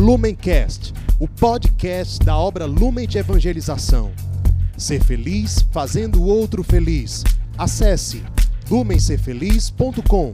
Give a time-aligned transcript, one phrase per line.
[0.00, 4.10] Lumencast, o podcast da obra Lumen de Evangelização.
[4.74, 7.22] Ser feliz fazendo o outro feliz.
[7.58, 8.22] Acesse
[8.70, 10.32] lumencerfeliz.com.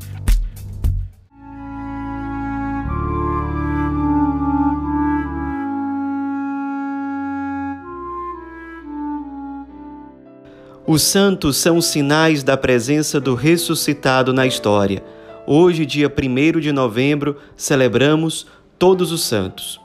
[10.87, 15.03] Os santos são sinais da presença do ressuscitado na história.
[15.45, 18.49] Hoje, dia 1 de novembro, celebramos
[18.79, 19.81] todos os santos.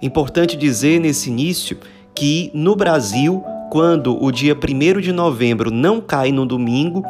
[0.00, 1.78] Importante dizer nesse início
[2.14, 7.04] que no Brasil, quando o dia 1 de novembro não cai no domingo,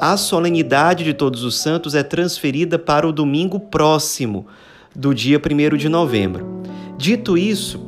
[0.00, 4.46] a solenidade de Todos os Santos é transferida para o domingo próximo
[4.94, 6.62] do dia 1 de novembro.
[6.96, 7.80] Dito isso,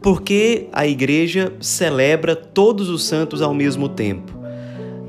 [0.00, 4.32] por que a igreja celebra todos os santos ao mesmo tempo?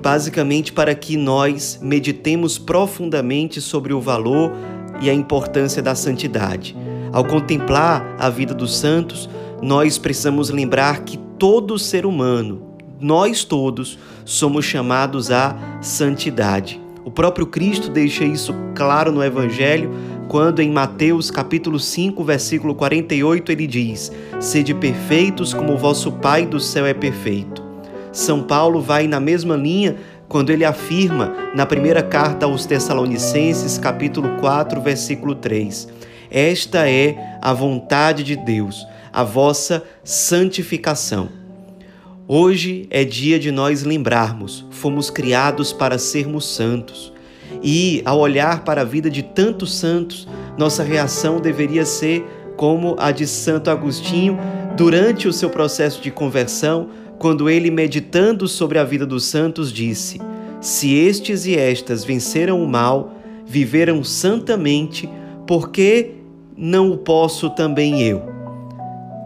[0.01, 4.53] Basicamente para que nós meditemos profundamente sobre o valor
[5.01, 6.75] e a importância da santidade.
[7.15, 9.29] Ao contemplar a vida dos santos,
[9.61, 16.77] nós precisamos lembrar que todo ser humano, nós todos, somos chamados à santidade.
[17.05, 19.91] O próprio Cristo deixa isso claro no Evangelho
[20.27, 26.45] quando em Mateus capítulo 5, versículo 48, ele diz: Sede perfeitos como o vosso Pai
[26.45, 27.63] do céu é perfeito.
[28.11, 29.95] São Paulo vai na mesma linha
[30.27, 35.87] quando ele afirma na primeira carta aos Tessalonicenses, capítulo 4, versículo 3:
[36.35, 41.29] Esta é a vontade de Deus, a vossa santificação.
[42.27, 47.13] Hoje é dia de nós lembrarmos, fomos criados para sermos santos.
[47.63, 52.25] E ao olhar para a vida de tantos santos, nossa reação deveria ser
[52.57, 54.37] como a de Santo Agostinho
[54.75, 60.19] durante o seu processo de conversão, quando ele, meditando sobre a vida dos santos, disse:
[60.59, 63.13] Se estes e estas venceram o mal,
[63.45, 65.09] viveram santamente,
[65.47, 66.14] por que
[66.57, 68.23] não o posso também eu?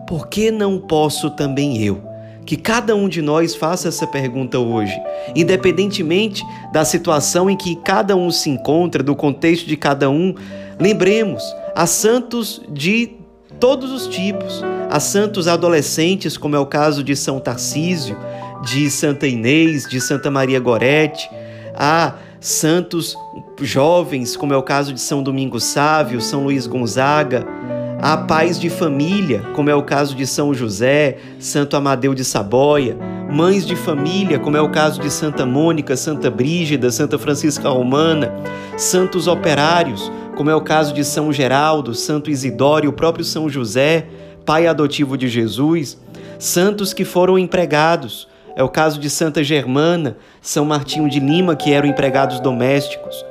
[0.08, 2.02] Por que não posso também eu?
[2.46, 5.00] Que cada um de nós faça essa pergunta hoje,
[5.36, 6.44] independentemente
[6.74, 10.34] da situação em que cada um se encontra, do contexto de cada um.
[10.80, 11.44] Lembremos,
[11.76, 13.12] há santos de
[13.60, 14.64] todos os tipos.
[14.90, 18.18] Há santos adolescentes, como é o caso de São Tarcísio,
[18.66, 21.30] de Santa Inês, de Santa Maria Gorete.
[21.76, 23.18] Há santos
[23.62, 27.46] jovens, como é o caso de São Domingos Sávio, São Luís Gonzaga.
[28.02, 32.98] Há pais de família, como é o caso de São José, Santo Amadeu de Saboia,
[33.30, 38.34] mães de família, como é o caso de Santa Mônica, Santa Brígida, Santa Francisca Romana,
[38.78, 44.08] santos operários, como é o caso de São Geraldo, Santo Isidoro o próprio São José,
[44.46, 45.98] pai adotivo de Jesus,
[46.40, 48.29] santos que foram empregados,
[48.60, 53.26] é o caso de Santa Germana, São Martinho de Lima, que eram empregados domésticos,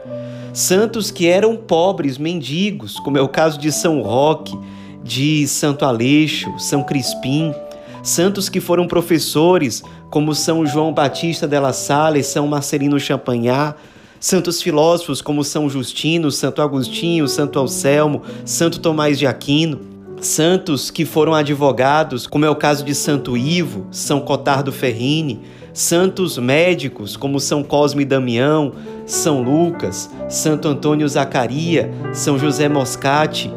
[0.55, 4.59] santos que eram pobres, mendigos, como é o caso de São Roque,
[5.05, 7.55] de Santo Aleixo, São Crispim,
[8.03, 13.77] santos que foram professores, como São João Batista de La Salle, São Marcelino Champagnat,
[14.19, 19.79] santos filósofos como São Justino, Santo Agostinho, Santo Anselmo, Santo Tomás de Aquino,
[20.21, 25.41] santos que foram advogados, como é o caso de Santo Ivo, São Cotardo Ferrini,
[25.73, 28.73] santos médicos como São Cosme e Damião,
[29.07, 33.53] São Lucas, Santo Antônio Zacaria, São José Moscati,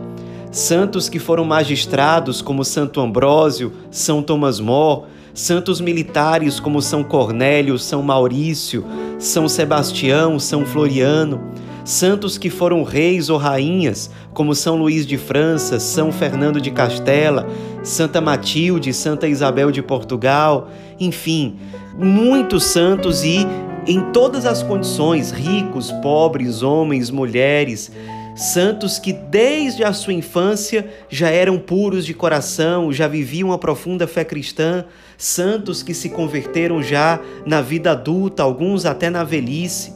[0.51, 7.79] santos que foram magistrados como Santo Ambrósio, São Thomas More, santos militares como São Cornélio,
[7.79, 8.85] São Maurício,
[9.17, 11.41] São Sebastião, São Floriano,
[11.83, 17.47] santos que foram reis ou rainhas, como São Luís de França, São Fernando de Castela,
[17.83, 20.69] Santa Matilde, Santa Isabel de Portugal,
[20.99, 21.57] enfim,
[21.97, 23.45] muitos santos e
[23.87, 27.91] em todas as condições, ricos, pobres, homens, mulheres,
[28.35, 34.07] santos que desde a sua infância já eram puros de coração, já viviam uma profunda
[34.07, 34.85] fé cristã,
[35.17, 39.93] santos que se converteram já na vida adulta, alguns até na velhice.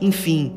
[0.00, 0.54] Enfim,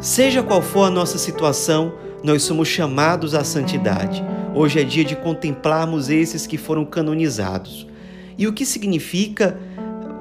[0.00, 4.24] seja qual for a nossa situação, nós somos chamados à santidade.
[4.54, 7.86] Hoje é dia de contemplarmos esses que foram canonizados.
[8.38, 9.58] E o que significa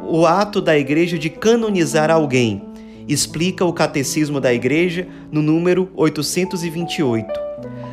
[0.07, 2.75] o ato da igreja de canonizar alguém?
[3.07, 7.27] explica o Catecismo da Igreja no número 828.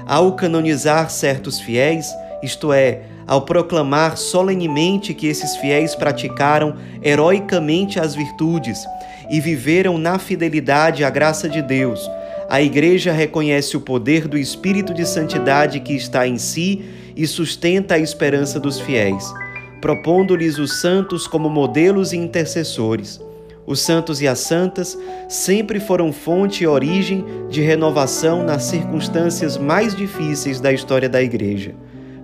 [0.06, 2.06] Ao canonizar certos fiéis,
[2.42, 8.84] isto é, ao proclamar solenemente que esses fiéis praticaram heroicamente as virtudes
[9.32, 12.06] e viveram na fidelidade à graça de Deus,
[12.50, 16.84] a Igreja reconhece o poder do Espírito de Santidade que está em si
[17.16, 19.32] e sustenta a esperança dos fiéis,
[19.80, 23.18] propondo-lhes os santos como modelos e intercessores.
[23.66, 24.98] Os santos e as santas
[25.30, 31.74] sempre foram fonte e origem de renovação nas circunstâncias mais difíceis da história da Igreja.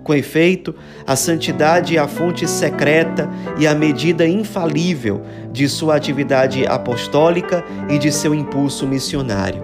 [0.09, 0.73] Com efeito,
[1.05, 3.29] a santidade é a fonte secreta
[3.59, 5.21] e a medida infalível
[5.51, 9.63] de sua atividade apostólica e de seu impulso missionário.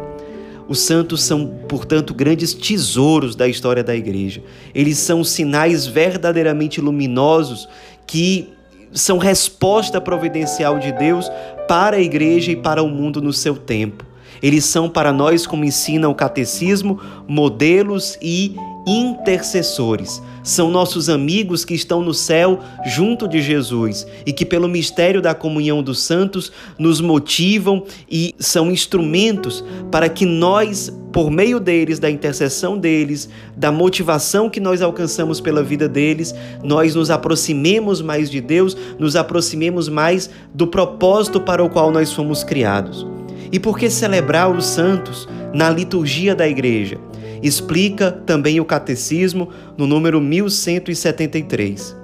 [0.68, 4.44] Os santos são, portanto, grandes tesouros da história da igreja.
[4.75, 7.68] Eles são sinais verdadeiramente luminosos
[8.06, 8.53] que
[8.92, 11.27] são resposta providencial de Deus
[11.68, 14.05] para a igreja e para o mundo no seu tempo.
[14.41, 18.55] Eles são para nós, como ensina o catecismo, modelos e
[18.85, 20.21] intercessores.
[20.43, 25.33] São nossos amigos que estão no céu junto de Jesus e que, pelo mistério da
[25.33, 32.11] comunhão dos santos, nos motivam e são instrumentos para que nós, por meio deles, da
[32.11, 33.27] intercessão deles,
[33.57, 39.15] da motivação que nós alcançamos pela vida deles, nós nos aproximemos mais de Deus, nos
[39.15, 43.14] aproximemos mais do propósito para o qual nós fomos criados.
[43.56, 46.98] E por que celebrar os santos na liturgia da igreja?
[47.42, 49.48] Explica também o Catecismo
[49.78, 51.96] no número 1173.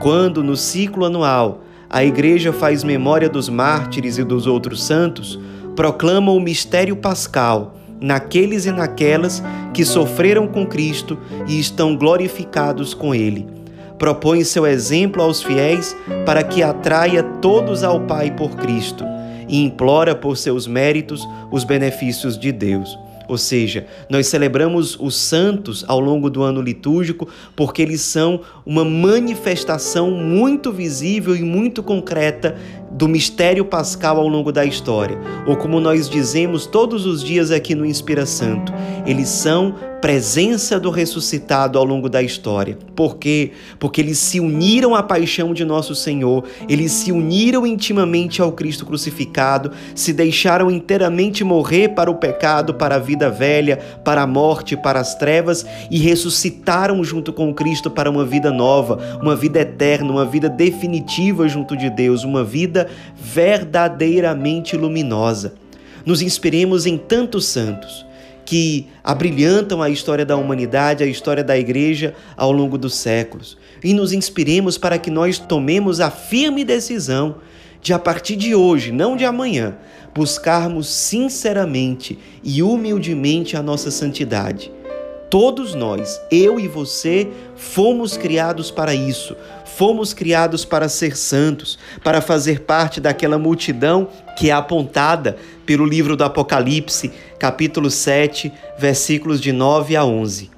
[0.00, 1.60] Quando, no ciclo anual,
[1.90, 5.38] a Igreja faz memória dos mártires e dos outros santos,
[5.76, 9.42] proclama o mistério pascal naqueles e naquelas
[9.74, 13.46] que sofreram com Cristo e estão glorificados com Ele.
[13.98, 15.94] Propõe seu exemplo aos fiéis
[16.24, 19.04] para que atraia todos ao Pai por Cristo
[19.48, 22.98] e implora por seus méritos os benefícios de Deus.
[23.28, 28.84] Ou seja, nós celebramos os santos ao longo do ano litúrgico porque eles são uma
[28.84, 32.56] manifestação muito visível e muito concreta
[32.96, 35.18] do mistério pascal ao longo da história.
[35.46, 38.72] Ou como nós dizemos todos os dias aqui no Inspira Santo,
[39.06, 42.78] eles são presença do ressuscitado ao longo da história.
[42.94, 43.52] Por quê?
[43.78, 48.86] Porque eles se uniram à paixão de nosso Senhor, eles se uniram intimamente ao Cristo
[48.86, 54.76] crucificado, se deixaram inteiramente morrer para o pecado, para a vida velha, para a morte,
[54.76, 60.12] para as trevas e ressuscitaram junto com Cristo para uma vida nova, uma vida eterna,
[60.12, 62.44] uma vida definitiva junto de Deus, uma
[63.16, 65.54] verdadeiramente luminosa.
[66.04, 68.06] Nos inspiremos em tantos santos
[68.44, 73.58] que abrilhantam a história da humanidade, a história da igreja ao longo dos séculos.
[73.82, 77.36] E nos inspiremos para que nós tomemos a firme decisão
[77.82, 79.76] de, a partir de hoje, não de amanhã,
[80.14, 84.72] buscarmos sinceramente e humildemente a nossa santidade.
[85.28, 89.36] Todos nós, eu e você, fomos criados para isso.
[89.76, 95.36] Fomos criados para ser santos, para fazer parte daquela multidão que é apontada
[95.66, 100.50] pelo livro do Apocalipse, capítulo 7, versículos de 9 a 11.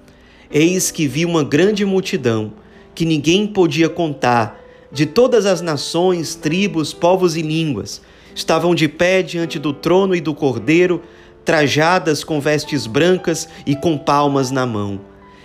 [0.49, 2.53] Eis que vi uma grande multidão,
[2.95, 4.57] que ninguém podia contar,
[4.93, 8.01] de todas as nações, tribos, povos e línguas.
[8.37, 11.03] Estavam de pé diante do trono e do cordeiro,
[11.45, 15.01] trajadas com vestes brancas e com palmas na mão.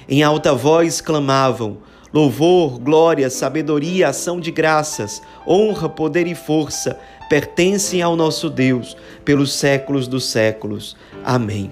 [0.07, 1.79] Em alta voz clamavam:
[2.13, 8.95] Louvor, glória, sabedoria, ação de graças, honra, poder e força pertencem ao nosso Deus
[9.25, 10.95] pelos séculos dos séculos.
[11.25, 11.71] Amém.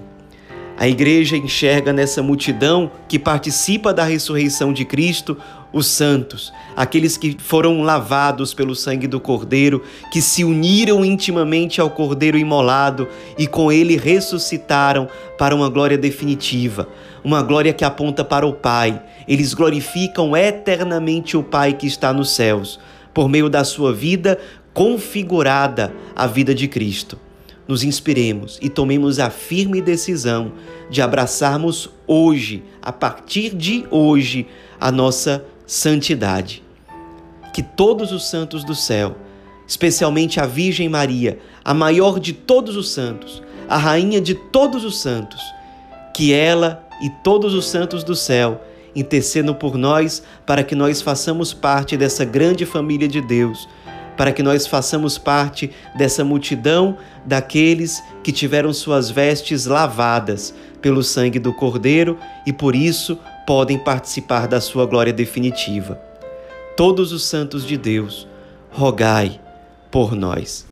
[0.76, 5.36] A igreja enxerga nessa multidão que participa da ressurreição de Cristo
[5.72, 11.88] os santos, aqueles que foram lavados pelo sangue do Cordeiro, que se uniram intimamente ao
[11.88, 13.06] Cordeiro imolado
[13.38, 16.88] e com ele ressuscitaram para uma glória definitiva,
[17.24, 19.02] uma glória que aponta para o Pai.
[19.26, 22.78] Eles glorificam eternamente o Pai que está nos céus,
[23.12, 24.38] por meio da sua vida
[24.72, 27.18] configurada à vida de Cristo
[27.66, 30.52] nos inspiremos e tomemos a firme decisão
[30.90, 34.46] de abraçarmos hoje, a partir de hoje,
[34.80, 36.62] a nossa santidade.
[37.54, 39.16] Que todos os santos do céu,
[39.66, 45.00] especialmente a Virgem Maria, a maior de todos os santos, a rainha de todos os
[45.00, 45.40] santos,
[46.14, 48.62] que ela e todos os santos do céu
[48.94, 53.68] intercedam por nós para que nós façamos parte dessa grande família de Deus
[54.16, 61.38] para que nós façamos parte dessa multidão daqueles que tiveram suas vestes lavadas pelo sangue
[61.38, 66.00] do Cordeiro e por isso podem participar da sua glória definitiva.
[66.76, 68.26] Todos os santos de Deus,
[68.70, 69.40] rogai
[69.90, 70.71] por nós.